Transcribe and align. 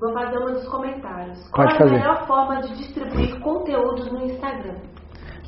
Vou 0.00 0.12
fazer 0.12 0.38
um 0.38 0.52
dos 0.52 0.68
comentários. 0.68 1.38
Pode 1.50 1.52
Qual 1.52 1.66
é 1.66 1.78
fazer. 1.78 1.96
a 1.96 1.98
melhor 1.98 2.26
forma 2.26 2.60
de 2.62 2.76
distribuir 2.76 3.40
conteúdos 3.40 4.12
no 4.12 4.24
Instagram? 4.26 4.76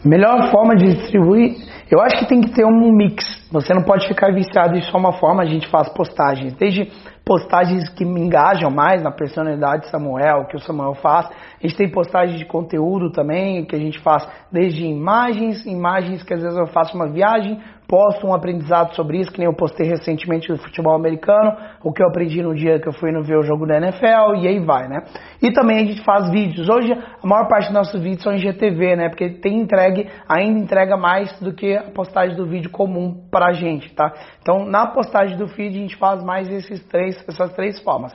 Melhor 0.04 0.50
forma 0.50 0.74
de 0.76 0.94
distribuir, 0.94 1.56
eu 1.90 2.00
acho 2.00 2.18
que 2.18 2.26
tem 2.26 2.40
que 2.40 2.50
ter 2.52 2.64
um 2.64 2.90
mix. 2.92 3.22
Você 3.52 3.72
não 3.74 3.82
pode 3.82 4.08
ficar 4.08 4.32
viciado 4.32 4.76
em 4.76 4.82
só 4.82 4.98
uma 4.98 5.12
forma. 5.12 5.42
A 5.42 5.46
gente 5.46 5.68
faz 5.68 5.88
postagens, 5.90 6.54
desde 6.54 6.90
postagens 7.30 7.88
que 7.90 8.04
me 8.04 8.20
engajam 8.20 8.72
mais 8.72 9.00
na 9.04 9.12
personalidade 9.12 9.82
de 9.82 9.90
Samuel, 9.90 10.46
que 10.46 10.56
o 10.56 10.58
Samuel 10.58 10.94
faz. 10.94 11.26
A 11.26 11.64
gente 11.64 11.76
tem 11.76 11.88
postagens 11.88 12.36
de 12.36 12.44
conteúdo 12.44 13.12
também, 13.12 13.64
que 13.64 13.76
a 13.76 13.78
gente 13.78 14.00
faz 14.00 14.26
desde 14.50 14.84
imagens, 14.84 15.64
imagens 15.64 16.24
que 16.24 16.34
às 16.34 16.42
vezes 16.42 16.58
eu 16.58 16.66
faço 16.66 16.96
uma 16.96 17.08
viagem, 17.08 17.60
posto 17.90 18.24
um 18.24 18.32
aprendizado 18.32 18.94
sobre 18.94 19.18
isso, 19.18 19.32
que 19.32 19.38
nem 19.38 19.48
eu 19.48 19.52
postei 19.52 19.84
recentemente 19.84 20.46
do 20.46 20.56
futebol 20.58 20.94
americano, 20.94 21.56
o 21.82 21.92
que 21.92 22.00
eu 22.00 22.06
aprendi 22.06 22.40
no 22.40 22.54
dia 22.54 22.78
que 22.78 22.88
eu 22.88 22.92
fui 22.92 23.10
no 23.10 23.24
ver 23.24 23.36
o 23.36 23.42
jogo 23.42 23.66
da 23.66 23.78
NFL, 23.78 24.36
e 24.36 24.46
aí 24.46 24.60
vai, 24.60 24.86
né? 24.86 25.02
E 25.42 25.52
também 25.52 25.78
a 25.78 25.84
gente 25.84 26.04
faz 26.04 26.30
vídeos. 26.30 26.68
Hoje 26.68 26.92
a 26.92 27.26
maior 27.26 27.48
parte 27.48 27.64
dos 27.64 27.74
nossos 27.74 28.00
vídeos 28.00 28.22
são 28.22 28.32
em 28.32 28.38
GTV, 28.38 28.94
né? 28.94 29.08
Porque 29.08 29.30
tem 29.30 29.60
entregue, 29.60 30.08
ainda 30.28 30.60
entrega 30.60 30.96
mais 30.96 31.36
do 31.40 31.52
que 31.52 31.76
a 31.76 31.90
postagem 31.90 32.36
do 32.36 32.46
vídeo 32.46 32.70
comum 32.70 33.26
pra 33.28 33.52
gente, 33.52 33.92
tá? 33.92 34.12
Então 34.40 34.64
na 34.64 34.86
postagem 34.86 35.36
do 35.36 35.48
feed 35.48 35.76
a 35.76 35.80
gente 35.80 35.96
faz 35.96 36.22
mais 36.22 36.48
esses 36.48 36.86
três, 36.86 37.19
essas 37.28 37.52
três 37.54 37.80
formas. 37.80 38.12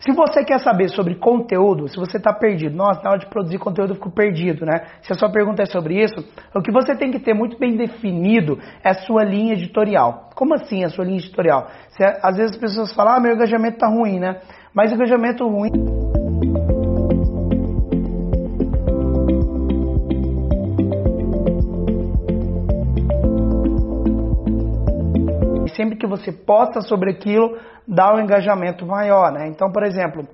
Se 0.00 0.12
você 0.12 0.44
quer 0.44 0.60
saber 0.60 0.88
sobre 0.90 1.16
conteúdo, 1.16 1.88
se 1.88 1.96
você 1.96 2.18
está 2.18 2.32
perdido, 2.32 2.76
nossa, 2.76 3.02
na 3.02 3.10
hora 3.10 3.18
de 3.18 3.26
produzir 3.26 3.58
conteúdo 3.58 3.90
eu 3.90 3.94
fico 3.96 4.10
perdido, 4.10 4.64
né? 4.64 4.86
Se 5.02 5.12
a 5.12 5.16
sua 5.16 5.30
pergunta 5.30 5.62
é 5.62 5.66
sobre 5.66 6.00
isso, 6.00 6.24
o 6.54 6.62
que 6.62 6.70
você 6.70 6.94
tem 6.94 7.10
que 7.10 7.18
ter 7.18 7.34
muito 7.34 7.58
bem 7.58 7.76
definido 7.76 8.58
é 8.84 8.90
a 8.90 8.94
sua 8.94 9.24
linha 9.24 9.54
editorial. 9.54 10.30
Como 10.36 10.54
assim 10.54 10.84
a 10.84 10.88
sua 10.88 11.04
linha 11.04 11.18
editorial? 11.18 11.66
Se, 11.88 12.04
às 12.04 12.36
vezes 12.36 12.52
as 12.52 12.58
pessoas 12.58 12.94
falam, 12.94 13.14
ah, 13.14 13.20
meu 13.20 13.34
engajamento 13.34 13.74
está 13.74 13.88
ruim, 13.88 14.20
né? 14.20 14.40
Mas 14.72 14.92
engajamento 14.92 15.46
ruim. 15.48 16.17
Sempre 25.78 25.96
que 25.96 26.08
você 26.08 26.32
posta 26.32 26.80
sobre 26.80 27.12
aquilo, 27.12 27.56
dá 27.86 28.12
um 28.12 28.20
engajamento 28.20 28.84
maior, 28.84 29.30
né? 29.30 29.46
Então, 29.46 29.70
por 29.70 29.84
exemplo, 29.84 30.26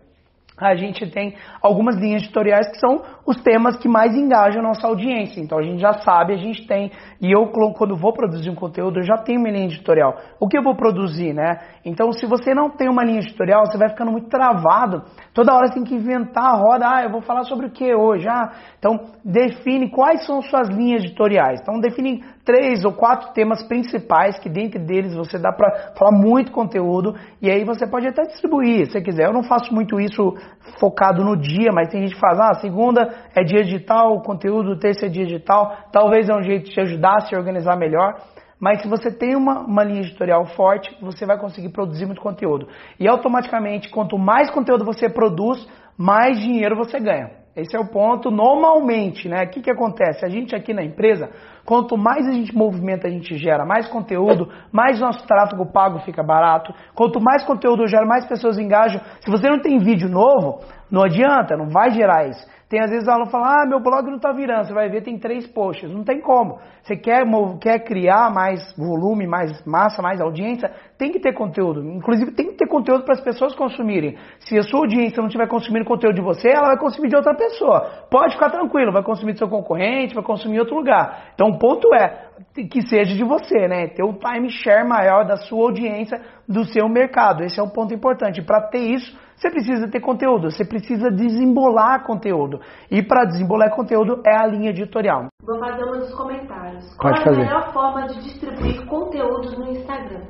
a 0.56 0.76
gente 0.76 1.10
tem 1.10 1.34
algumas 1.60 1.96
linhas 1.96 2.22
editoriais 2.22 2.68
que 2.68 2.78
são 2.78 3.02
os 3.26 3.42
temas 3.42 3.76
que 3.76 3.88
mais 3.88 4.14
engajam 4.14 4.60
a 4.60 4.68
nossa 4.68 4.86
audiência. 4.86 5.40
Então 5.40 5.58
a 5.58 5.62
gente 5.62 5.80
já 5.80 5.94
sabe, 5.94 6.32
a 6.32 6.36
gente 6.36 6.66
tem, 6.66 6.92
e 7.20 7.32
eu 7.32 7.48
quando 7.48 7.96
vou 7.96 8.12
produzir 8.12 8.50
um 8.50 8.54
conteúdo, 8.54 9.00
eu 9.00 9.02
já 9.02 9.16
tenho 9.16 9.40
uma 9.40 9.50
linha 9.50 9.66
editorial. 9.66 10.14
O 10.38 10.46
que 10.46 10.56
eu 10.56 10.62
vou 10.62 10.76
produzir, 10.76 11.32
né? 11.32 11.58
Então 11.84 12.12
se 12.12 12.24
você 12.26 12.54
não 12.54 12.70
tem 12.70 12.88
uma 12.88 13.02
linha 13.04 13.18
editorial, 13.18 13.66
você 13.66 13.76
vai 13.76 13.88
ficando 13.88 14.12
muito 14.12 14.28
travado. 14.28 15.02
Toda 15.32 15.54
hora 15.54 15.66
você 15.66 15.74
tem 15.74 15.84
que 15.84 15.94
inventar 15.94 16.44
a 16.44 16.56
roda, 16.56 16.86
ah, 16.88 17.02
eu 17.02 17.10
vou 17.10 17.20
falar 17.20 17.42
sobre 17.44 17.66
o 17.66 17.70
que 17.70 17.92
hoje? 17.92 18.28
Ah, 18.28 18.52
então 18.78 18.96
define 19.24 19.90
quais 19.90 20.24
são 20.24 20.40
suas 20.40 20.68
linhas 20.68 21.02
editoriais. 21.02 21.60
Então 21.60 21.80
define 21.80 22.22
três 22.44 22.84
ou 22.84 22.92
quatro 22.92 23.32
temas 23.32 23.66
principais 23.66 24.38
que 24.38 24.48
dentro 24.48 24.78
deles 24.84 25.14
você 25.14 25.38
dá 25.38 25.50
para 25.50 25.94
falar 25.98 26.12
muito 26.12 26.52
conteúdo 26.52 27.14
e 27.40 27.50
aí 27.50 27.64
você 27.64 27.86
pode 27.86 28.06
até 28.06 28.22
distribuir, 28.22 28.90
se 28.90 29.00
quiser. 29.00 29.26
Eu 29.26 29.32
não 29.32 29.42
faço 29.42 29.74
muito 29.74 29.98
isso 29.98 30.34
focado 30.78 31.24
no 31.24 31.36
dia, 31.36 31.70
mas 31.72 31.88
tem 31.88 32.02
gente 32.02 32.14
que 32.14 32.20
faz, 32.20 32.38
ah, 32.38 32.54
segunda 32.54 33.14
é 33.34 33.42
dia 33.42 33.62
digital, 33.62 34.20
conteúdo, 34.22 34.78
terça 34.78 35.06
é 35.06 35.08
dia 35.08 35.24
digital, 35.24 35.76
talvez 35.92 36.28
é 36.28 36.34
um 36.34 36.42
jeito 36.42 36.66
de 36.66 36.72
te 36.72 36.80
ajudar 36.80 37.16
a 37.16 37.20
se 37.20 37.36
organizar 37.36 37.76
melhor. 37.76 38.14
Mas 38.58 38.80
se 38.80 38.88
você 38.88 39.10
tem 39.10 39.36
uma, 39.36 39.60
uma 39.60 39.84
linha 39.84 40.00
editorial 40.00 40.46
forte, 40.46 40.96
você 41.00 41.26
vai 41.26 41.38
conseguir 41.38 41.68
produzir 41.70 42.06
muito 42.06 42.20
conteúdo. 42.22 42.68
E 42.98 43.06
automaticamente, 43.06 43.90
quanto 43.90 44.16
mais 44.18 44.50
conteúdo 44.50 44.84
você 44.84 45.08
produz, 45.08 45.68
mais 45.98 46.40
dinheiro 46.40 46.76
você 46.76 46.98
ganha. 46.98 47.30
Esse 47.56 47.76
é 47.76 47.78
o 47.78 47.86
ponto 47.86 48.30
normalmente, 48.30 49.28
né? 49.28 49.44
O 49.44 49.50
que, 49.50 49.60
que 49.60 49.70
acontece? 49.70 50.24
A 50.24 50.28
gente 50.28 50.56
aqui 50.56 50.72
na 50.72 50.82
empresa, 50.82 51.30
quanto 51.64 51.96
mais 51.96 52.26
a 52.26 52.32
gente 52.32 52.54
movimenta, 52.54 53.06
a 53.06 53.10
gente 53.10 53.36
gera 53.36 53.64
mais 53.64 53.88
conteúdo, 53.88 54.48
mais 54.72 55.00
nosso 55.00 55.26
tráfego 55.26 55.70
pago 55.72 56.00
fica 56.00 56.22
barato. 56.22 56.74
Quanto 56.94 57.20
mais 57.20 57.44
conteúdo 57.44 57.82
eu 57.82 57.88
gero, 57.88 58.06
mais 58.06 58.26
pessoas 58.26 58.58
engajam. 58.58 59.00
Se 59.20 59.30
você 59.30 59.48
não 59.48 59.60
tem 59.60 59.78
vídeo 59.78 60.08
novo, 60.08 60.60
não 60.90 61.02
adianta, 61.02 61.56
não 61.56 61.68
vai 61.68 61.90
gerar 61.90 62.28
isso. 62.28 62.54
Tem 62.68 62.80
às 62.80 62.90
vezes 62.90 63.06
aluno 63.06 63.30
fala, 63.30 63.62
ah, 63.62 63.66
meu 63.66 63.78
blog 63.78 64.06
não 64.06 64.16
está 64.16 64.32
virando. 64.32 64.66
Você 64.66 64.72
vai 64.72 64.88
ver, 64.88 65.02
tem 65.02 65.18
três 65.18 65.46
posts. 65.46 65.88
Não 65.90 66.02
tem 66.02 66.20
como. 66.20 66.58
Você 66.82 66.96
quer, 66.96 67.22
quer 67.60 67.84
criar 67.84 68.32
mais 68.32 68.74
volume, 68.76 69.26
mais 69.26 69.64
massa, 69.64 70.02
mais 70.02 70.20
audiência, 70.20 70.72
tem 70.98 71.12
que 71.12 71.20
ter 71.20 71.34
conteúdo. 71.34 71.80
Inclusive, 71.82 72.32
tem 72.32 72.48
que 72.48 72.56
ter 72.56 72.66
conteúdo 72.66 73.04
para 73.04 73.14
as 73.14 73.20
pessoas 73.20 73.54
consumirem. 73.54 74.16
Se 74.40 74.58
a 74.58 74.62
sua 74.62 74.80
audiência 74.80 75.18
não 75.20 75.28
estiver 75.28 75.46
consumindo 75.46 75.84
conteúdo 75.84 76.16
de 76.16 76.22
você, 76.22 76.48
ela 76.48 76.68
vai 76.68 76.78
consumir 76.78 77.08
de 77.08 77.16
outra 77.16 77.34
pessoa. 77.34 78.06
Pode 78.10 78.34
ficar 78.34 78.50
tranquilo, 78.50 78.92
vai 78.92 79.02
consumir 79.02 79.34
do 79.34 79.38
seu 79.38 79.48
concorrente, 79.48 80.14
vai 80.14 80.24
consumir 80.24 80.56
em 80.56 80.60
outro 80.60 80.74
lugar. 80.74 81.30
Então, 81.34 81.53
o 81.54 81.58
ponto 81.58 81.94
é 81.94 82.24
que 82.70 82.82
seja 82.82 83.14
de 83.14 83.24
você, 83.24 83.68
né? 83.68 83.88
Ter 83.88 84.04
um 84.04 84.12
time 84.12 84.50
share 84.50 84.86
maior 84.86 85.24
da 85.24 85.36
sua 85.36 85.64
audiência, 85.66 86.20
do 86.48 86.64
seu 86.64 86.88
mercado. 86.88 87.42
Esse 87.42 87.60
é 87.60 87.62
um 87.62 87.68
ponto 87.68 87.94
importante. 87.94 88.42
Para 88.42 88.68
ter 88.68 88.78
isso, 88.78 89.16
você 89.36 89.50
precisa 89.50 89.88
ter 89.88 90.00
conteúdo, 90.00 90.50
você 90.50 90.64
precisa 90.64 91.10
desembolar 91.10 92.04
conteúdo. 92.04 92.60
E 92.90 93.02
para 93.02 93.24
desembolar 93.24 93.70
conteúdo 93.70 94.20
é 94.26 94.36
a 94.36 94.46
linha 94.46 94.70
editorial. 94.70 95.26
Vou 95.42 95.58
fazer 95.58 95.84
um 95.84 95.98
dos 95.98 96.14
comentários. 96.14 96.84
Pode 96.96 96.98
Qual 96.98 97.14
é 97.14 97.24
fazer. 97.24 97.40
a 97.40 97.44
melhor 97.44 97.72
forma 97.72 98.06
de 98.06 98.22
distribuir 98.22 98.86
conteúdos 98.86 99.58
no 99.58 99.70
Instagram? 99.70 100.22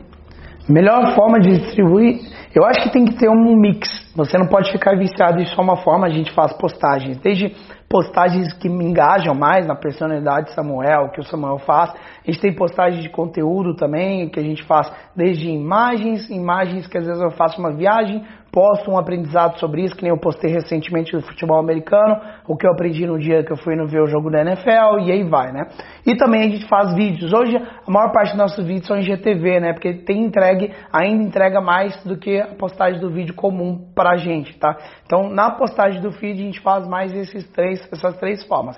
Melhor 0.69 1.15
forma 1.15 1.39
de 1.41 1.59
distribuir, 1.59 2.21
eu 2.55 2.65
acho 2.65 2.85
que 2.85 2.91
tem 2.91 3.05
que 3.05 3.17
ter 3.17 3.29
um 3.29 3.55
mix. 3.55 3.87
Você 4.17 4.39
não 4.39 4.47
pode 4.47 4.73
ficar 4.73 4.97
viciado 4.97 5.39
em 5.39 5.45
só 5.47 5.61
uma 5.61 5.77
forma. 5.77 6.07
A 6.07 6.11
gente 6.11 6.33
faz 6.33 6.55
postagens, 6.55 7.19
desde 7.19 7.55
postagens 7.87 8.53
que 8.55 8.69
me 8.69 8.85
engajam 8.87 9.35
mais 9.35 9.67
na 9.67 9.75
personalidade 9.75 10.47
de 10.47 10.55
Samuel, 10.55 11.11
que 11.11 11.21
o 11.21 11.25
Samuel 11.25 11.59
faz. 11.59 11.91
A 11.91 12.31
gente 12.31 12.41
tem 12.41 12.55
postagens 12.55 13.03
de 13.03 13.11
conteúdo 13.11 13.77
também, 13.77 14.31
que 14.31 14.41
a 14.41 14.43
gente 14.43 14.63
faz 14.65 14.91
desde 15.15 15.51
imagens, 15.51 16.31
imagens 16.31 16.87
que 16.87 16.97
às 16.97 17.07
vezes 17.07 17.21
eu 17.21 17.31
faço 17.33 17.61
uma 17.61 17.73
viagem, 17.73 18.25
posto 18.55 18.89
um 18.89 18.97
aprendizado 18.97 19.59
sobre 19.59 19.83
isso, 19.83 19.97
que 19.97 20.03
nem 20.03 20.13
eu 20.13 20.17
postei 20.17 20.49
recentemente 20.49 21.11
do 21.11 21.21
futebol 21.21 21.59
americano, 21.59 22.21
o 22.47 22.57
que 22.57 22.65
eu 22.65 22.71
aprendi 22.71 23.05
no 23.05 23.19
dia 23.19 23.43
que 23.43 23.53
eu 23.53 23.57
fui 23.57 23.75
no 23.75 23.89
ver 23.89 24.01
o 24.01 24.07
jogo 24.07 24.31
da 24.31 24.43
NFL, 24.43 25.01
e 25.01 25.11
aí 25.11 25.25
vai, 25.25 25.51
né? 25.51 25.67
E 26.07 26.17
também 26.17 26.43
a 26.43 26.49
gente 26.49 26.69
faz 26.69 26.95
vídeos. 26.95 27.33
Hoje 27.33 27.57
a 27.57 27.91
maior 27.91 28.13
parte 28.13 28.29
dos 28.29 28.39
nossos 28.39 28.65
vídeos 28.65 28.87
são 28.87 28.97
em 28.97 29.03
GTV, 29.03 29.59
né? 29.59 29.73
Porque 29.73 29.93
tem 29.93 30.23
entregue, 30.23 30.73
ainda 30.93 31.25
entrega 31.25 31.61
mais 31.61 32.01
do 32.05 32.17
que 32.17 32.41
a 32.41 32.55
postagem 32.55 33.01
do 33.01 33.11
vídeo 33.11 33.35
comum 33.35 33.91
pra 33.93 34.17
gente, 34.17 34.57
tá? 34.57 34.77
Então 35.05 35.29
na 35.29 35.51
postagem 35.51 36.01
do 36.01 36.13
feed 36.13 36.41
a 36.41 36.45
gente 36.45 36.61
faz 36.61 36.87
mais 36.87 37.13
esses 37.13 37.51
três, 37.51 37.85
essas 37.93 38.17
três 38.19 38.45
formas. 38.45 38.77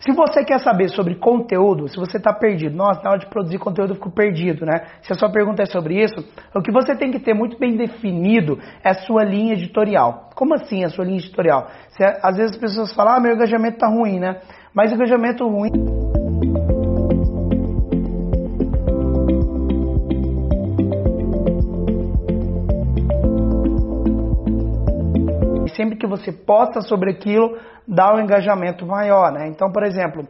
Se 0.00 0.12
você 0.12 0.44
quer 0.44 0.60
saber 0.60 0.88
sobre 0.90 1.16
conteúdo, 1.16 1.88
se 1.88 1.96
você 1.96 2.18
está 2.18 2.32
perdido, 2.32 2.76
nossa, 2.76 3.02
na 3.02 3.10
hora 3.10 3.18
de 3.18 3.26
produzir 3.26 3.58
conteúdo 3.58 3.90
eu 3.90 3.94
fico 3.96 4.10
perdido, 4.10 4.64
né? 4.64 4.86
Se 5.02 5.12
a 5.12 5.16
sua 5.16 5.30
pergunta 5.30 5.62
é 5.62 5.66
sobre 5.66 6.00
isso, 6.00 6.24
o 6.54 6.62
que 6.62 6.70
você 6.70 6.94
tem 6.94 7.10
que 7.10 7.18
ter 7.18 7.34
muito 7.34 7.58
bem 7.58 7.76
definido 7.76 8.58
é 8.84 8.90
a 8.90 8.94
sua 8.94 9.24
linha 9.24 9.54
editorial. 9.54 10.30
Como 10.36 10.54
assim 10.54 10.84
a 10.84 10.88
sua 10.88 11.04
linha 11.04 11.18
editorial? 11.18 11.66
Se, 11.88 12.04
às 12.04 12.36
vezes 12.36 12.52
as 12.52 12.58
pessoas 12.58 12.94
falam, 12.94 13.14
ah, 13.14 13.20
meu 13.20 13.34
engajamento 13.34 13.74
está 13.74 13.88
ruim, 13.88 14.20
né? 14.20 14.40
Mas 14.72 14.92
engajamento 14.92 15.48
ruim. 15.48 15.97
Você 26.08 26.32
posta 26.32 26.80
sobre 26.80 27.10
aquilo, 27.10 27.58
dá 27.86 28.14
um 28.14 28.20
engajamento 28.20 28.86
maior, 28.86 29.32
né? 29.32 29.48
Então, 29.48 29.70
por 29.70 29.82
exemplo, 29.84 30.26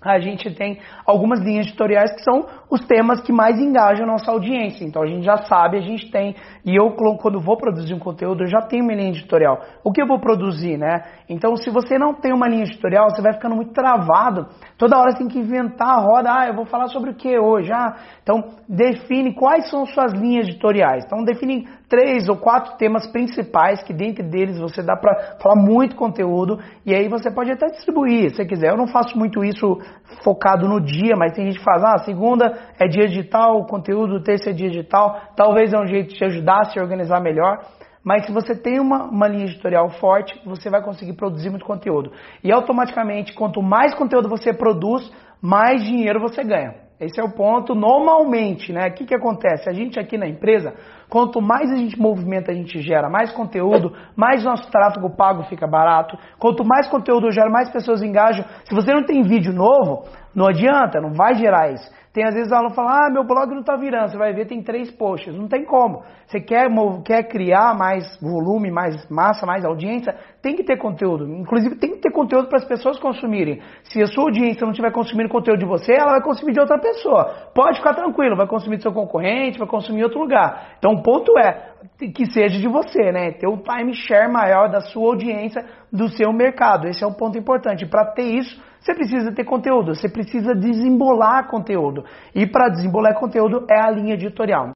a 0.00 0.20
gente 0.20 0.54
tem 0.54 0.78
algumas 1.04 1.40
linhas 1.40 1.66
editoriais 1.66 2.12
que 2.12 2.22
são 2.22 2.46
os 2.70 2.86
temas 2.86 3.20
que 3.20 3.32
mais 3.32 3.58
engajam 3.58 4.04
a 4.04 4.12
nossa 4.12 4.30
audiência. 4.30 4.84
Então 4.84 5.02
a 5.02 5.06
gente 5.06 5.24
já 5.24 5.38
sabe, 5.38 5.76
a 5.76 5.80
gente 5.80 6.10
tem, 6.10 6.36
e 6.64 6.76
eu 6.76 6.92
quando 6.92 7.40
vou 7.40 7.56
produzir 7.56 7.94
um 7.94 7.98
conteúdo, 7.98 8.44
eu 8.44 8.48
já 8.48 8.60
tenho 8.62 8.84
uma 8.84 8.94
linha 8.94 9.10
editorial. 9.10 9.58
O 9.82 9.90
que 9.90 10.00
eu 10.00 10.06
vou 10.06 10.20
produzir, 10.20 10.76
né? 10.78 11.02
Então 11.28 11.56
se 11.56 11.68
você 11.70 11.98
não 11.98 12.14
tem 12.14 12.32
uma 12.32 12.48
linha 12.48 12.62
editorial, 12.62 13.10
você 13.10 13.20
vai 13.20 13.32
ficando 13.32 13.56
muito 13.56 13.72
travado. 13.72 14.46
Toda 14.76 14.98
hora 14.98 15.10
você 15.10 15.18
tem 15.18 15.28
que 15.28 15.38
inventar 15.38 15.88
a 15.88 16.00
roda, 16.00 16.30
ah, 16.32 16.46
eu 16.46 16.54
vou 16.54 16.64
falar 16.64 16.86
sobre 16.88 17.10
o 17.10 17.14
que 17.14 17.36
hoje? 17.36 17.72
Ah, 17.72 17.96
então 18.22 18.40
define 18.68 19.34
quais 19.34 19.68
são 19.68 19.84
suas 19.84 20.12
linhas 20.12 20.46
editoriais. 20.46 21.04
Então 21.04 21.24
define 21.24 21.66
três 21.88 22.28
ou 22.28 22.36
quatro 22.36 22.76
temas 22.76 23.10
principais 23.10 23.82
que 23.82 23.92
dentro 23.92 24.22
deles 24.28 24.58
você 24.58 24.82
dá 24.82 24.96
para 24.96 25.38
falar 25.42 25.56
muito 25.56 25.96
conteúdo 25.96 26.58
e 26.84 26.94
aí 26.94 27.08
você 27.08 27.30
pode 27.30 27.50
até 27.50 27.66
distribuir, 27.66 28.34
se 28.34 28.44
quiser. 28.44 28.70
Eu 28.70 28.76
não 28.76 28.86
faço 28.86 29.18
muito 29.18 29.42
isso 29.42 29.78
focado 30.22 30.68
no 30.68 30.80
dia, 30.80 31.14
mas 31.16 31.32
tem 31.32 31.46
gente 31.46 31.58
que 31.58 31.64
faz, 31.64 31.82
ah, 31.82 31.98
segunda 31.98 32.58
é 32.78 32.86
dia 32.86 33.06
digital, 33.06 33.64
conteúdo, 33.66 34.22
terça 34.22 34.50
é 34.50 34.52
dia 34.52 34.68
digital, 34.68 35.20
talvez 35.36 35.72
é 35.72 35.78
um 35.78 35.86
jeito 35.86 36.10
de 36.10 36.16
te 36.16 36.24
ajudar 36.24 36.60
a 36.60 36.64
se 36.64 36.80
organizar 36.80 37.20
melhor. 37.20 37.58
Mas 38.02 38.24
se 38.24 38.32
você 38.32 38.54
tem 38.54 38.80
uma, 38.80 39.04
uma 39.04 39.28
linha 39.28 39.44
editorial 39.44 39.90
forte, 39.90 40.40
você 40.44 40.70
vai 40.70 40.82
conseguir 40.82 41.12
produzir 41.14 41.50
muito 41.50 41.66
conteúdo. 41.66 42.12
E 42.42 42.50
automaticamente, 42.50 43.34
quanto 43.34 43.62
mais 43.62 43.94
conteúdo 43.94 44.28
você 44.28 44.52
produz, 44.52 45.12
mais 45.42 45.84
dinheiro 45.84 46.20
você 46.20 46.42
ganha. 46.42 46.87
Esse 47.00 47.20
é 47.20 47.24
o 47.24 47.30
ponto 47.30 47.76
normalmente, 47.76 48.72
né? 48.72 48.88
O 48.88 48.92
que, 48.92 49.04
que 49.06 49.14
acontece? 49.14 49.68
A 49.68 49.72
gente 49.72 50.00
aqui 50.00 50.18
na 50.18 50.26
empresa, 50.26 50.74
quanto 51.08 51.40
mais 51.40 51.70
a 51.70 51.76
gente 51.76 51.96
movimenta, 51.96 52.50
a 52.50 52.54
gente 52.54 52.80
gera 52.80 53.08
mais 53.08 53.30
conteúdo, 53.30 53.92
mais 54.16 54.42
nosso 54.42 54.68
tráfego 54.68 55.14
pago 55.16 55.44
fica 55.44 55.64
barato. 55.64 56.18
Quanto 56.40 56.64
mais 56.64 56.88
conteúdo 56.88 57.28
eu 57.28 57.32
gero, 57.32 57.52
mais 57.52 57.70
pessoas 57.70 58.02
engajam. 58.02 58.44
Se 58.64 58.74
você 58.74 58.92
não 58.92 59.04
tem 59.04 59.22
vídeo 59.22 59.52
novo, 59.52 60.08
não 60.34 60.46
adianta, 60.46 61.00
não 61.00 61.12
vai 61.12 61.34
gerar 61.34 61.72
isso. 61.72 61.98
Tem 62.12 62.24
às 62.24 62.34
vezes 62.34 62.50
aluno 62.50 62.74
fala, 62.74 63.06
ah, 63.06 63.10
meu 63.10 63.22
blog 63.22 63.50
não 63.50 63.60
está 63.60 63.76
virando, 63.76 64.10
você 64.10 64.18
vai 64.18 64.32
ver, 64.32 64.46
tem 64.46 64.62
três 64.62 64.90
posts. 64.90 65.32
Não 65.34 65.46
tem 65.46 65.64
como. 65.64 66.02
Você 66.26 66.40
quer, 66.40 66.66
quer 67.04 67.28
criar 67.28 67.76
mais 67.76 68.18
volume, 68.20 68.70
mais 68.70 69.08
massa, 69.08 69.46
mais 69.46 69.64
audiência, 69.64 70.16
tem 70.42 70.56
que 70.56 70.64
ter 70.64 70.78
conteúdo. 70.78 71.24
Inclusive, 71.26 71.76
tem 71.76 71.92
que 71.92 72.00
ter 72.00 72.10
conteúdo 72.10 72.48
para 72.48 72.58
as 72.58 72.64
pessoas 72.64 72.98
consumirem. 72.98 73.60
Se 73.84 74.02
a 74.02 74.06
sua 74.06 74.24
audiência 74.24 74.62
não 74.64 74.72
estiver 74.72 74.90
consumindo 74.90 75.28
conteúdo 75.28 75.60
de 75.60 75.66
você, 75.66 75.92
ela 75.92 76.12
vai 76.12 76.22
consumir 76.22 76.54
de 76.54 76.60
outra 76.60 76.78
pessoa. 76.78 77.50
Pode 77.54 77.78
ficar 77.78 77.94
tranquilo, 77.94 78.36
vai 78.36 78.48
consumir 78.48 78.78
do 78.78 78.82
seu 78.82 78.92
concorrente, 78.92 79.58
vai 79.58 79.68
consumir 79.68 80.00
em 80.00 80.04
outro 80.04 80.18
lugar. 80.18 80.74
Então, 80.78 80.94
o 80.94 81.02
ponto 81.02 81.38
é 81.38 81.68
que 82.14 82.26
seja 82.32 82.58
de 82.58 82.66
você, 82.66 83.12
né? 83.12 83.32
Ter 83.32 83.46
um 83.46 83.58
time 83.58 83.94
share 83.94 84.32
maior 84.32 84.68
da 84.68 84.80
sua 84.80 85.10
audiência, 85.10 85.64
do 85.92 86.08
seu 86.08 86.32
mercado. 86.32 86.88
Esse 86.88 87.04
é 87.04 87.06
um 87.06 87.14
ponto 87.14 87.38
importante. 87.38 87.86
Para 87.86 88.06
ter 88.06 88.24
isso, 88.24 88.60
você 88.80 88.94
precisa 88.94 89.32
ter 89.32 89.44
conteúdo, 89.44 89.94
você 89.94 90.08
precisa 90.08 90.54
desembolar 90.54 91.48
conteúdo. 91.48 92.04
E 92.34 92.46
para 92.46 92.68
desembolar 92.68 93.14
conteúdo 93.14 93.66
é 93.68 93.80
a 93.80 93.90
linha 93.90 94.14
editorial. 94.14 94.66